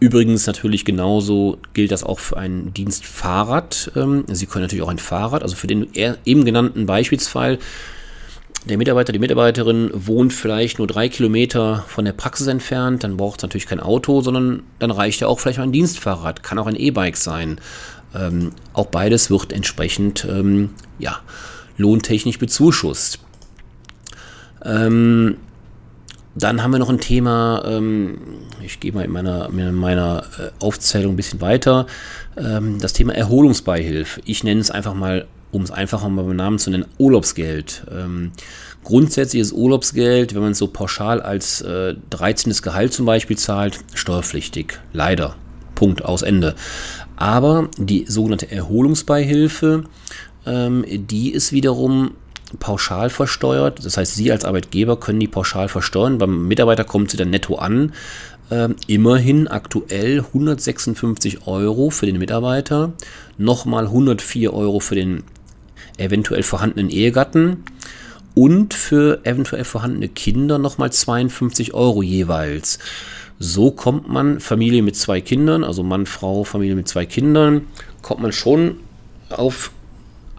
übrigens 0.00 0.46
natürlich 0.46 0.84
genauso 0.84 1.58
gilt 1.74 1.92
das 1.92 2.02
auch 2.02 2.18
für 2.18 2.36
ein 2.36 2.72
Dienstfahrrad. 2.74 3.92
Ähm, 3.94 4.24
Sie 4.28 4.46
können 4.46 4.64
natürlich 4.64 4.82
auch 4.82 4.88
ein 4.88 4.98
Fahrrad, 4.98 5.42
also 5.42 5.54
für 5.54 5.66
den 5.66 5.88
eben 6.24 6.44
genannten 6.44 6.86
Beispielsfall, 6.86 7.58
der 8.68 8.76
Mitarbeiter, 8.76 9.12
die 9.12 9.18
Mitarbeiterin 9.18 9.90
wohnt 9.94 10.34
vielleicht 10.34 10.78
nur 10.78 10.86
drei 10.86 11.08
Kilometer 11.08 11.84
von 11.88 12.04
der 12.04 12.12
Praxis 12.12 12.46
entfernt, 12.46 13.04
dann 13.04 13.16
braucht 13.16 13.40
es 13.40 13.42
natürlich 13.42 13.66
kein 13.66 13.80
Auto, 13.80 14.20
sondern 14.20 14.62
dann 14.78 14.90
reicht 14.90 15.20
ja 15.20 15.28
auch 15.28 15.40
vielleicht 15.40 15.58
ein 15.60 15.72
Dienstfahrrad, 15.72 16.42
kann 16.42 16.58
auch 16.58 16.66
ein 16.66 16.76
E-Bike 16.76 17.16
sein. 17.16 17.58
Ähm, 18.14 18.52
auch 18.74 18.86
beides 18.86 19.30
wird 19.30 19.52
entsprechend 19.52 20.26
ähm, 20.28 20.70
ja, 20.98 21.20
lohntechnisch 21.78 22.38
bezuschusst. 22.38 23.20
Ähm, 24.62 25.38
dann 26.42 26.62
haben 26.62 26.72
wir 26.72 26.78
noch 26.78 26.88
ein 26.90 27.00
Thema, 27.00 27.62
ähm, 27.66 28.18
ich 28.64 28.80
gehe 28.80 28.92
mal 28.92 29.04
in 29.04 29.10
meiner, 29.10 29.48
in 29.48 29.74
meiner 29.74 30.24
äh, 30.38 30.50
Aufzählung 30.64 31.14
ein 31.14 31.16
bisschen 31.16 31.40
weiter, 31.40 31.86
ähm, 32.36 32.78
das 32.80 32.92
Thema 32.92 33.14
Erholungsbeihilfe. 33.14 34.20
Ich 34.24 34.44
nenne 34.44 34.60
es 34.60 34.70
einfach 34.70 34.94
mal, 34.94 35.26
um 35.52 35.62
es 35.62 35.70
einfacher 35.70 36.08
mal 36.08 36.24
beim 36.24 36.36
Namen 36.36 36.58
zu 36.58 36.70
nennen, 36.70 36.86
Urlaubsgeld. 36.98 37.84
Ähm, 37.90 38.32
grundsätzlich 38.84 39.42
ist 39.42 39.52
Urlaubsgeld, 39.52 40.34
wenn 40.34 40.42
man 40.42 40.52
es 40.52 40.58
so 40.58 40.68
pauschal 40.68 41.20
als 41.20 41.60
äh, 41.62 41.94
13. 42.10 42.52
Gehalt 42.62 42.92
zum 42.92 43.06
Beispiel 43.06 43.36
zahlt, 43.36 43.78
steuerpflichtig. 43.94 44.80
Leider. 44.92 45.36
Punkt, 45.74 46.04
aus 46.04 46.22
Ende. 46.22 46.54
Aber 47.16 47.68
die 47.78 48.04
sogenannte 48.06 48.50
Erholungsbeihilfe, 48.50 49.84
ähm, 50.46 50.84
die 50.88 51.30
ist 51.30 51.52
wiederum 51.52 52.12
pauschal 52.58 53.10
versteuert. 53.10 53.84
Das 53.84 53.96
heißt, 53.96 54.14
Sie 54.14 54.32
als 54.32 54.44
Arbeitgeber 54.44 54.98
können 54.98 55.20
die 55.20 55.28
pauschal 55.28 55.68
versteuern. 55.68 56.18
Beim 56.18 56.48
Mitarbeiter 56.48 56.84
kommt 56.84 57.10
sie 57.10 57.16
dann 57.16 57.30
netto 57.30 57.56
an. 57.56 57.92
Ähm, 58.50 58.74
immerhin 58.88 59.46
aktuell 59.46 60.20
156 60.20 61.46
Euro 61.46 61.90
für 61.90 62.06
den 62.06 62.18
Mitarbeiter, 62.18 62.92
nochmal 63.38 63.84
104 63.84 64.52
Euro 64.52 64.80
für 64.80 64.96
den 64.96 65.22
eventuell 65.98 66.42
vorhandenen 66.42 66.90
Ehegatten 66.90 67.62
und 68.34 68.74
für 68.74 69.20
eventuell 69.24 69.64
vorhandene 69.64 70.08
Kinder 70.08 70.58
nochmal 70.58 70.90
52 70.90 71.74
Euro 71.74 72.02
jeweils. 72.02 72.80
So 73.38 73.70
kommt 73.70 74.08
man 74.08 74.40
Familie 74.40 74.82
mit 74.82 74.96
zwei 74.96 75.20
Kindern, 75.20 75.62
also 75.62 75.82
Mann, 75.82 76.06
Frau, 76.06 76.42
Familie 76.44 76.74
mit 76.74 76.88
zwei 76.88 77.06
Kindern, 77.06 77.66
kommt 78.02 78.20
man 78.20 78.32
schon 78.32 78.76
auf 79.30 79.70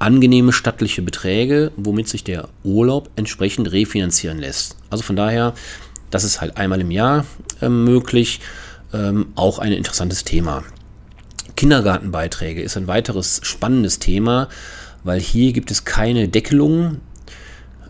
angenehme 0.01 0.51
stattliche 0.51 1.01
Beträge, 1.01 1.71
womit 1.77 2.07
sich 2.07 2.23
der 2.23 2.49
Urlaub 2.63 3.09
entsprechend 3.15 3.71
refinanzieren 3.71 4.39
lässt. 4.39 4.75
Also 4.89 5.03
von 5.03 5.15
daher, 5.15 5.53
das 6.09 6.23
ist 6.23 6.41
halt 6.41 6.57
einmal 6.57 6.81
im 6.81 6.91
Jahr 6.91 7.25
äh, 7.61 7.69
möglich, 7.69 8.41
ähm, 8.93 9.27
auch 9.35 9.59
ein 9.59 9.71
interessantes 9.71 10.23
Thema. 10.23 10.63
Kindergartenbeiträge 11.55 12.61
ist 12.61 12.77
ein 12.77 12.87
weiteres 12.87 13.41
spannendes 13.43 13.99
Thema, 13.99 14.49
weil 15.03 15.19
hier 15.19 15.53
gibt 15.53 15.71
es 15.71 15.85
keine 15.85 16.27
Deckelung. 16.27 16.97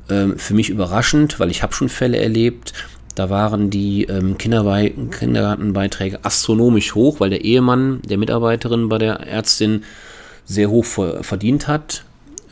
Ähm, 0.10 0.38
für 0.38 0.54
mich 0.54 0.70
überraschend, 0.70 1.40
weil 1.40 1.50
ich 1.50 1.64
habe 1.64 1.74
schon 1.74 1.90
Fälle 1.90 2.18
erlebt, 2.18 2.74
da 3.16 3.30
waren 3.30 3.70
die 3.70 4.04
ähm, 4.04 4.38
Kindergartenbeiträge 4.38 6.24
astronomisch 6.24 6.96
hoch, 6.96 7.20
weil 7.20 7.30
der 7.30 7.44
Ehemann 7.44 8.02
der 8.04 8.18
Mitarbeiterin 8.18 8.90
bei 8.90 8.98
der 8.98 9.22
Ärztin 9.22 9.84
sehr 10.52 10.70
hoch 10.70 10.86
verdient 10.86 11.68
hat. 11.68 12.04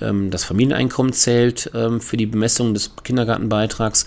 Ähm, 0.01 0.31
das 0.31 0.43
Familieneinkommen 0.43 1.13
zählt 1.13 1.71
ähm, 1.73 2.01
für 2.01 2.17
die 2.17 2.25
Bemessung 2.25 2.73
des 2.73 2.91
Kindergartenbeitrags, 3.03 4.05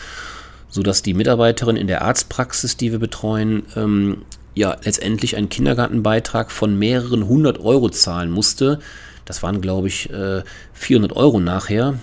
sodass 0.68 1.02
die 1.02 1.14
Mitarbeiterin 1.14 1.76
in 1.76 1.86
der 1.86 2.02
Arztpraxis, 2.02 2.76
die 2.76 2.92
wir 2.92 2.98
betreuen, 2.98 3.64
ähm, 3.76 4.22
ja 4.54 4.76
letztendlich 4.84 5.36
einen 5.36 5.48
Kindergartenbeitrag 5.48 6.50
von 6.50 6.78
mehreren 6.78 7.26
hundert 7.26 7.60
Euro 7.60 7.88
zahlen 7.88 8.30
musste. 8.30 8.80
Das 9.24 9.42
waren, 9.42 9.60
glaube 9.60 9.86
ich, 9.86 10.10
400 10.72 11.12
äh, 11.12 11.14
Euro 11.14 11.38
nachher 11.38 11.94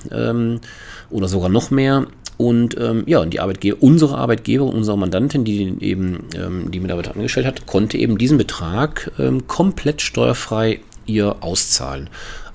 oder 1.10 1.28
sogar 1.28 1.50
noch 1.50 1.70
mehr. 1.70 2.08
Und 2.38 2.78
ähm, 2.80 3.04
ja, 3.06 3.26
die 3.26 3.42
Arbeitgeber, 3.42 3.78
unsere 3.82 4.18
Arbeitgeber, 4.18 4.64
unsere 4.64 4.98
Mandantin, 4.98 5.44
die 5.44 5.76
eben 5.82 6.30
ähm, 6.34 6.72
die 6.72 6.80
Mitarbeiter 6.80 7.14
angestellt 7.14 7.46
hat, 7.46 7.68
konnte 7.68 7.98
eben 7.98 8.18
diesen 8.18 8.38
Betrag 8.38 9.12
ähm, 9.20 9.46
komplett 9.48 10.02
steuerfrei 10.02 10.80
ihr 11.10 11.38
auszahlen. 11.42 12.10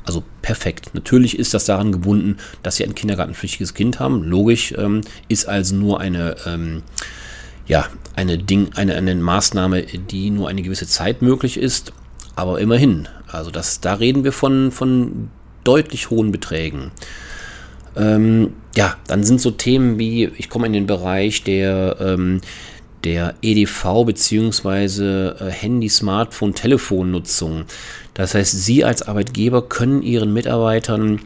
Also 0.05 0.23
perfekt. 0.43 0.91
Natürlich 0.93 1.39
ist 1.39 1.55
das 1.55 1.65
daran 1.65 1.93
gebunden, 1.93 2.37
dass 2.63 2.77
sie 2.77 2.85
ein 2.85 2.95
kindergartenpflichtiges 2.95 3.75
Kind 3.75 4.01
haben. 4.01 4.23
Logisch 4.23 4.75
ähm, 4.77 5.01
ist 5.29 5.49
also 5.49 5.75
nur 5.75 6.01
eine, 6.01 6.37
ähm, 6.47 6.83
ja, 7.67 7.87
eine, 8.15 8.39
Ding, 8.39 8.71
eine, 8.75 8.95
eine 8.95 9.15
Maßnahme, 9.15 9.83
die 9.83 10.31
nur 10.31 10.49
eine 10.49 10.63
gewisse 10.63 10.87
Zeit 10.87 11.23
möglich 11.23 11.57
ist, 11.57 11.93
aber 12.37 12.61
immerhin. 12.61 13.09
Also 13.29 13.51
das, 13.51 13.81
da 13.81 13.95
reden 13.95 14.25
wir 14.25 14.33
von, 14.33 14.71
von 14.71 15.31
deutlich 15.65 16.11
hohen 16.11 16.31
Beträgen. 16.33 16.91
Ähm, 17.97 18.53
ja, 18.77 18.97
dann 19.07 19.25
sind 19.25 19.41
so 19.41 19.51
Themen 19.51 19.99
wie, 19.99 20.25
ich 20.37 20.51
komme 20.51 20.67
in 20.67 20.73
den 20.73 20.87
Bereich 20.87 21.45
der, 21.45 21.97
ähm, 22.01 22.41
der 23.05 23.35
EDV 23.43 24.05
bzw. 24.07 25.29
Äh, 25.29 25.51
Handy, 25.51 25.89
Smartphone, 25.89 26.55
Telefonnutzung. 26.55 27.65
Das 28.15 28.35
heißt, 28.35 28.65
Sie 28.65 28.85
als 28.85 29.03
Arbeitgeber 29.03 29.69
können 29.69 30.03
Ihren 30.03 30.33
Mitarbeitern 30.33 31.21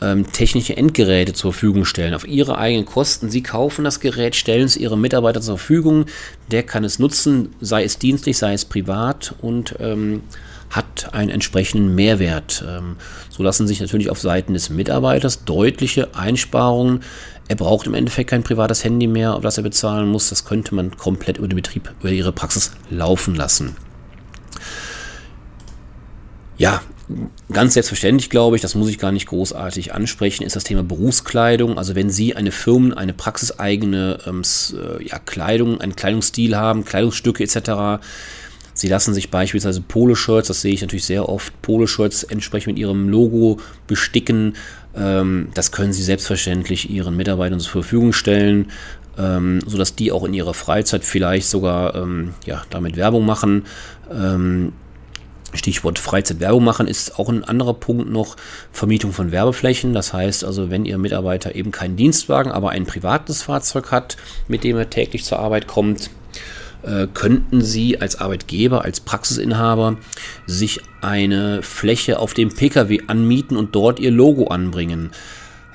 ähm, 0.00 0.30
technische 0.32 0.76
Endgeräte 0.76 1.32
zur 1.32 1.52
Verfügung 1.52 1.84
stellen, 1.84 2.14
auf 2.14 2.26
ihre 2.26 2.58
eigenen 2.58 2.86
Kosten. 2.86 3.30
Sie 3.30 3.42
kaufen 3.42 3.84
das 3.84 4.00
Gerät, 4.00 4.36
stellen 4.36 4.64
es 4.64 4.76
ihrem 4.76 5.00
Mitarbeiter 5.00 5.40
zur 5.40 5.58
Verfügung, 5.58 6.06
der 6.50 6.62
kann 6.62 6.84
es 6.84 6.98
nutzen, 6.98 7.54
sei 7.60 7.84
es 7.84 7.98
dienstlich, 7.98 8.38
sei 8.38 8.52
es 8.52 8.64
privat 8.64 9.34
und 9.40 9.74
ähm, 9.80 10.22
hat 10.70 11.14
einen 11.14 11.30
entsprechenden 11.30 11.94
Mehrwert. 11.94 12.64
Ähm, 12.66 12.96
so 13.30 13.42
lassen 13.42 13.66
sich 13.66 13.80
natürlich 13.80 14.10
auf 14.10 14.20
Seiten 14.20 14.52
des 14.52 14.70
Mitarbeiters 14.70 15.44
deutliche 15.44 16.14
Einsparungen. 16.14 17.00
Er 17.48 17.56
braucht 17.56 17.86
im 17.86 17.94
Endeffekt 17.94 18.30
kein 18.30 18.42
privates 18.42 18.84
Handy 18.84 19.06
mehr, 19.06 19.34
auf 19.34 19.42
das 19.42 19.56
er 19.56 19.62
bezahlen 19.62 20.08
muss. 20.08 20.28
Das 20.28 20.44
könnte 20.44 20.74
man 20.74 20.96
komplett 20.96 21.38
über 21.38 21.48
den 21.48 21.56
Betrieb, 21.56 21.90
über 22.00 22.10
ihre 22.10 22.32
Praxis 22.32 22.72
laufen 22.90 23.34
lassen. 23.34 23.76
Ja, 26.58 26.82
ganz 27.52 27.74
selbstverständlich 27.74 28.28
glaube 28.30 28.56
ich, 28.56 28.62
das 28.62 28.74
muss 28.74 28.90
ich 28.90 28.98
gar 28.98 29.12
nicht 29.12 29.26
großartig 29.26 29.94
ansprechen, 29.94 30.44
ist 30.44 30.56
das 30.56 30.64
Thema 30.64 30.82
Berufskleidung. 30.82 31.78
Also 31.78 31.94
wenn 31.94 32.10
Sie 32.10 32.36
eine 32.36 32.52
Firmen, 32.52 32.92
eine 32.92 33.14
praxiseigene 33.14 34.18
ähm, 34.26 34.42
äh, 34.74 35.04
ja, 35.06 35.18
Kleidung, 35.18 35.80
einen 35.80 35.96
Kleidungsstil 35.96 36.56
haben, 36.56 36.84
Kleidungsstücke 36.84 37.44
etc., 37.44 38.02
Sie 38.78 38.86
lassen 38.86 39.12
sich 39.12 39.32
beispielsweise 39.32 39.80
Poloshirts, 39.80 40.46
das 40.46 40.60
sehe 40.60 40.72
ich 40.72 40.82
natürlich 40.82 41.04
sehr 41.04 41.28
oft, 41.28 41.60
Poloshirts 41.62 42.22
entsprechend 42.22 42.74
mit 42.74 42.78
ihrem 42.78 43.08
Logo 43.08 43.58
besticken. 43.88 44.54
Ähm, 44.94 45.48
das 45.52 45.72
können 45.72 45.92
Sie 45.92 46.04
selbstverständlich 46.04 46.88
Ihren 46.88 47.16
Mitarbeitern 47.16 47.58
zur 47.58 47.72
Verfügung 47.72 48.12
stellen, 48.12 48.70
ähm, 49.18 49.58
sodass 49.66 49.96
die 49.96 50.12
auch 50.12 50.22
in 50.22 50.32
ihrer 50.32 50.54
Freizeit 50.54 51.02
vielleicht 51.02 51.48
sogar 51.48 51.96
ähm, 51.96 52.34
ja, 52.46 52.62
damit 52.70 52.96
Werbung 52.96 53.26
machen. 53.26 53.64
Ähm, 54.12 54.72
Stichwort 55.54 55.98
Freizeitwerbung 55.98 56.62
machen 56.62 56.86
ist 56.86 57.18
auch 57.18 57.28
ein 57.28 57.42
anderer 57.42 57.74
Punkt 57.74 58.08
noch 58.08 58.36
Vermietung 58.70 59.12
von 59.12 59.32
Werbeflächen. 59.32 59.92
Das 59.92 60.12
heißt 60.12 60.44
also, 60.44 60.70
wenn 60.70 60.84
Ihr 60.84 60.98
Mitarbeiter 60.98 61.56
eben 61.56 61.72
keinen 61.72 61.96
Dienstwagen, 61.96 62.52
aber 62.52 62.70
ein 62.70 62.86
privates 62.86 63.42
Fahrzeug 63.42 63.90
hat, 63.90 64.16
mit 64.46 64.62
dem 64.62 64.76
er 64.76 64.88
täglich 64.88 65.24
zur 65.24 65.40
Arbeit 65.40 65.66
kommt, 65.66 66.10
könnten 67.12 67.60
Sie 67.60 68.00
als 68.00 68.20
Arbeitgeber, 68.20 68.84
als 68.84 69.00
Praxisinhaber 69.00 69.96
sich 70.46 70.80
eine 71.00 71.62
Fläche 71.62 72.18
auf 72.18 72.34
dem 72.34 72.54
Pkw 72.54 73.00
anmieten 73.06 73.56
und 73.56 73.74
dort 73.74 74.00
Ihr 74.00 74.10
Logo 74.10 74.46
anbringen. 74.46 75.10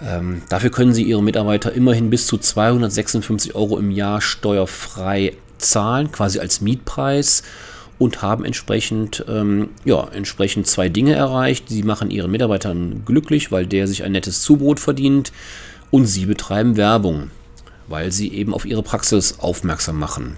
Ähm, 0.05 0.41
dafür 0.50 0.69
können 0.69 0.93
Sie 0.93 1.03
Ihre 1.03 1.24
Mitarbeiter 1.24 1.74
immerhin 1.74 2.10
bis 2.10 2.27
zu 2.27 2.38
256 2.38 3.55
Euro 3.55 3.77
im 3.77 3.91
Jahr 3.91 4.22
steuerfrei 4.22 5.33
zahlen, 5.57 6.12
quasi 6.12 6.39
als 6.39 6.62
Mietpreis 6.62 7.43
und 8.00 8.22
haben 8.22 8.43
entsprechend, 8.43 9.24
ähm, 9.27 9.69
ja, 9.86 10.07
entsprechend 10.12 10.67
zwei 10.67 10.89
Dinge 10.89 11.13
erreicht. 11.13 11.69
Sie 11.69 11.83
machen 11.83 12.12
ihren 12.12 12.31
Mitarbeitern 12.31 13.03
glücklich, 13.05 13.51
weil 13.51 13.65
der 13.65 13.88
sich 13.88 14.03
ein 14.03 14.12
nettes 14.12 14.41
Zubrot 14.41 14.79
verdient 14.79 15.31
und 15.91 16.05
sie 16.05 16.25
betreiben 16.25 16.75
Werbung, 16.75 17.31
weil 17.88 18.12
sie 18.12 18.34
eben 18.34 18.54
auf 18.54 18.65
ihre 18.65 18.84
Praxis 18.84 19.39
aufmerksam 19.39 19.99
machen. 19.99 20.38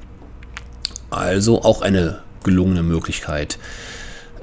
Also 1.16 1.62
auch 1.62 1.82
eine 1.82 2.20
gelungene 2.44 2.84
Möglichkeit. 2.84 3.58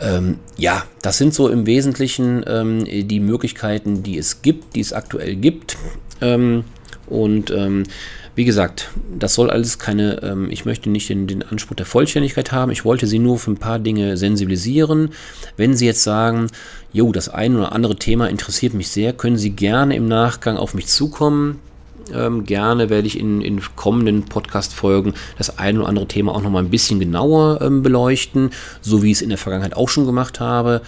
Ähm, 0.00 0.38
ja, 0.56 0.85
das 1.02 1.18
sind 1.18 1.35
so 1.35 1.48
im 1.48 1.66
Wesentlichen 1.66 2.42
ähm, 2.46 2.85
die 2.85 3.20
Möglichkeiten, 3.20 4.02
die 4.02 4.18
es 4.18 4.42
gibt, 4.42 4.74
die 4.74 4.80
es 4.80 4.92
aktuell 4.92 5.37
gibt. 5.37 5.76
Ähm, 6.20 6.64
und 7.06 7.50
ähm, 7.50 7.85
wie 8.35 8.46
gesagt, 8.46 8.90
das 9.18 9.35
soll 9.35 9.50
alles 9.50 9.78
keine, 9.78 10.22
ähm, 10.22 10.50
ich 10.50 10.64
möchte 10.64 10.88
nicht 10.88 11.11
den, 11.11 11.26
den 11.26 11.42
Anspruch 11.42 11.76
der 11.76 11.85
Vollständigkeit 11.85 12.50
haben. 12.50 12.72
Ich 12.72 12.85
wollte 12.85 13.06
Sie 13.06 13.18
nur 13.18 13.38
für 13.38 13.50
ein 13.50 13.58
paar 13.58 13.78
Dinge 13.78 14.16
sensibilisieren. 14.16 15.11
Wenn 15.58 15.76
Sie 15.76 15.85
jetzt 15.85 16.02
sagen, 16.02 16.46
jo, 16.92 17.12
das 17.12 17.28
eine 17.28 17.58
oder 17.58 17.72
andere 17.72 17.96
Thema 17.96 18.30
interessiert 18.30 18.72
mich 18.72 18.88
sehr, 18.88 19.12
können 19.12 19.37
Sie 19.37 19.50
gerne 19.50 19.94
im 19.94 20.08
Nachgang 20.08 20.56
auf 20.56 20.72
mich 20.72 20.87
zukommen. 20.87 21.61
Ähm, 22.12 22.45
gerne 22.45 22.91
werde 22.91 23.07
ich 23.07 23.19
in, 23.19 23.41
in 23.41 23.61
kommenden 23.77 24.25
Podcast-Folgen 24.25 25.15
das 25.38 25.59
eine 25.59 25.81
oder 25.81 25.88
andere 25.88 26.09
Thema 26.09 26.35
auch 26.35 26.43
noch 26.43 26.51
mal 26.51 26.62
ein 26.62 26.71
bisschen 26.71 27.01
genauer 27.01 27.61
ähm, 27.61 27.83
beleuchten, 27.83 28.51
so 28.81 29.03
wie 29.03 29.11
ich 29.11 29.19
es 29.19 29.23
in 29.23 29.29
der 29.29 29.38
Vergangenheit 29.38 29.77
auch 29.77 29.88
schon 29.88 30.07
gemacht 30.07 30.41
habe. 30.41 30.83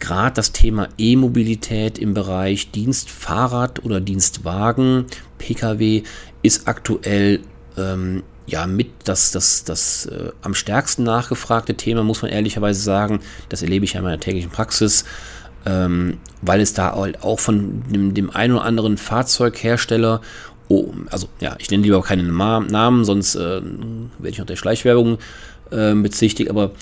Gerade 0.00 0.34
das 0.34 0.52
Thema 0.52 0.88
E-Mobilität 0.96 1.98
im 1.98 2.14
Bereich 2.14 2.70
Dienstfahrrad 2.70 3.84
oder 3.84 4.00
Dienstwagen, 4.00 5.06
Pkw, 5.38 6.02
ist 6.42 6.68
aktuell 6.68 7.40
ähm, 7.76 8.22
ja 8.46 8.66
mit 8.66 8.90
das, 9.04 9.30
das, 9.32 9.64
das 9.64 10.06
äh, 10.06 10.30
am 10.42 10.54
stärksten 10.54 11.02
nachgefragte 11.02 11.74
Thema, 11.74 12.02
muss 12.02 12.22
man 12.22 12.30
ehrlicherweise 12.30 12.80
sagen. 12.80 13.20
Das 13.48 13.62
erlebe 13.62 13.84
ich 13.84 13.94
ja 13.94 13.98
in 13.98 14.04
meiner 14.04 14.20
täglichen 14.20 14.50
Praxis, 14.50 15.04
ähm, 15.66 16.18
weil 16.42 16.60
es 16.60 16.74
da 16.74 16.94
halt 16.94 17.22
auch 17.22 17.40
von 17.40 17.82
dem, 17.90 18.14
dem 18.14 18.30
einen 18.30 18.54
oder 18.54 18.64
anderen 18.64 18.96
Fahrzeughersteller 18.96 20.20
Oh, 20.68 20.92
also 21.10 21.28
ja, 21.40 21.56
ich 21.58 21.70
nenne 21.70 21.82
lieber 21.82 22.02
keine 22.02 22.22
Namen, 22.22 23.04
sonst 23.04 23.34
äh, 23.34 23.60
werde 23.60 24.28
ich 24.28 24.38
noch 24.38 24.46
der 24.46 24.56
Schleichwerbung 24.56 25.18
äh, 25.70 25.94
bezichtigt, 25.94 26.50
aber 26.50 26.72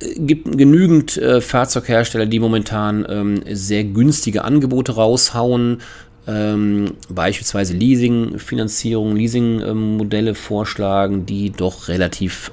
äh, 0.00 0.14
gibt 0.18 0.58
genügend 0.58 1.16
äh, 1.16 1.40
Fahrzeughersteller, 1.40 2.26
die 2.26 2.40
momentan 2.40 3.06
ähm, 3.08 3.42
sehr 3.50 3.84
günstige 3.84 4.44
Angebote 4.44 4.92
raushauen, 4.92 5.82
ähm, 6.26 6.94
beispielsweise 7.08 7.74
Leasing-Finanzierung, 7.74 9.14
Leasing-Modelle 9.16 10.34
vorschlagen, 10.34 11.24
die 11.24 11.50
doch 11.50 11.88
relativ 11.88 12.50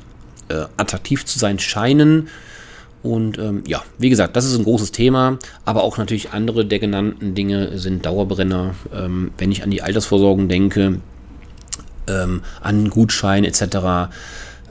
äh, 0.50 0.66
attraktiv 0.78 1.26
zu 1.26 1.40
sein 1.40 1.60
scheinen. 1.60 2.30
Und 3.06 3.38
ähm, 3.38 3.62
ja, 3.68 3.84
wie 4.00 4.10
gesagt, 4.10 4.36
das 4.36 4.46
ist 4.46 4.58
ein 4.58 4.64
großes 4.64 4.92
Thema, 4.92 5.38
aber 5.64 5.84
auch 5.84 6.00
natürlich 6.00 6.32
andere 6.32 6.66
der 6.66 6.80
genannten 6.80 7.36
Dinge 7.36 7.78
sind 7.78 8.04
Dauerbrenner. 8.04 8.74
Ähm, 8.92 9.30
wenn 9.38 9.52
ich 9.52 9.62
an 9.62 9.70
die 9.70 9.84
Altersvorsorgung 9.84 10.50
denke, 10.50 11.02
ähm, 12.08 12.42
an 12.62 12.90
Gutscheine 12.90 13.46
etc. 13.46 14.10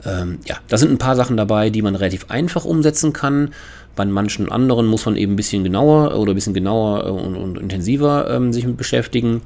Ähm, 0.05 0.39
ja, 0.45 0.57
da 0.67 0.77
sind 0.77 0.91
ein 0.91 0.97
paar 0.97 1.15
Sachen 1.15 1.37
dabei, 1.37 1.69
die 1.69 1.81
man 1.81 1.95
relativ 1.95 2.29
einfach 2.29 2.65
umsetzen 2.65 3.13
kann. 3.13 3.53
Bei 3.95 4.03
manchen 4.03 4.51
anderen 4.51 4.85
muss 4.87 5.05
man 5.05 5.15
eben 5.15 5.33
ein 5.33 5.37
bisschen 5.37 5.63
genauer 5.63 6.19
oder 6.19 6.33
ein 6.33 6.35
bisschen 6.35 6.53
genauer 6.53 7.05
und, 7.05 7.37
und 7.37 7.57
intensiver 7.57 8.29
ähm, 8.29 8.51
sich 8.51 8.67
mit 8.67 8.75
beschäftigen. 8.75 9.43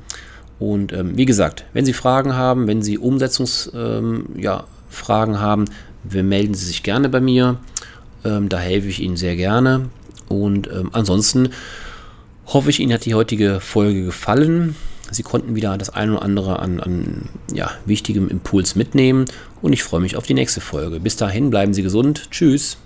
Und 0.58 0.94
ähm, 0.94 1.16
wie 1.16 1.26
gesagt, 1.26 1.66
wenn 1.74 1.86
Sie 1.86 1.94
Fragen 1.94 2.34
haben, 2.36 2.66
wenn 2.66 2.82
Sie 2.82 2.98
Umsetzungsfragen 2.98 4.34
ja, 4.40 4.66
haben, 5.40 5.66
melden 6.12 6.56
Sie 6.56 6.66
sich 6.66 6.82
gerne 6.82 7.08
bei 7.08 7.22
mir. 7.22 7.58
Ähm, 8.26 8.50
da 8.50 8.60
helfe 8.60 8.88
ich 8.88 9.02
Ihnen 9.02 9.18
sehr 9.18 9.36
gerne. 9.36 9.90
Und 10.28 10.68
ähm, 10.68 10.90
ansonsten 10.94 11.50
hoffe 12.48 12.70
ich, 12.70 12.80
Ihnen 12.80 12.94
hat 12.94 13.06
die 13.06 13.16
heutige 13.16 13.60
Folge 13.60 14.04
gefallen. 14.06 14.76
Sie 15.12 15.24
konnten 15.24 15.56
wieder 15.56 15.78
das 15.78 15.90
eine 15.90 16.14
oder 16.14 16.22
andere 16.22 16.60
an, 16.60 16.80
an 16.80 17.30
ja, 17.54 17.72
wichtigem 17.86 18.28
Impuls 18.28 18.76
mitnehmen. 18.76 19.26
Und 19.62 19.74
ich 19.74 19.84
freue 19.84 20.02
mich 20.02 20.16
auf 20.16 20.26
die 20.26 20.36
nächste 20.36 20.62
Folge. 20.62 21.00
Bis 21.00 21.16
dahin 21.16 21.50
bleiben 21.50 21.74
Sie 21.74 21.84
gesund. 21.84 22.28
Tschüss. 22.32 22.78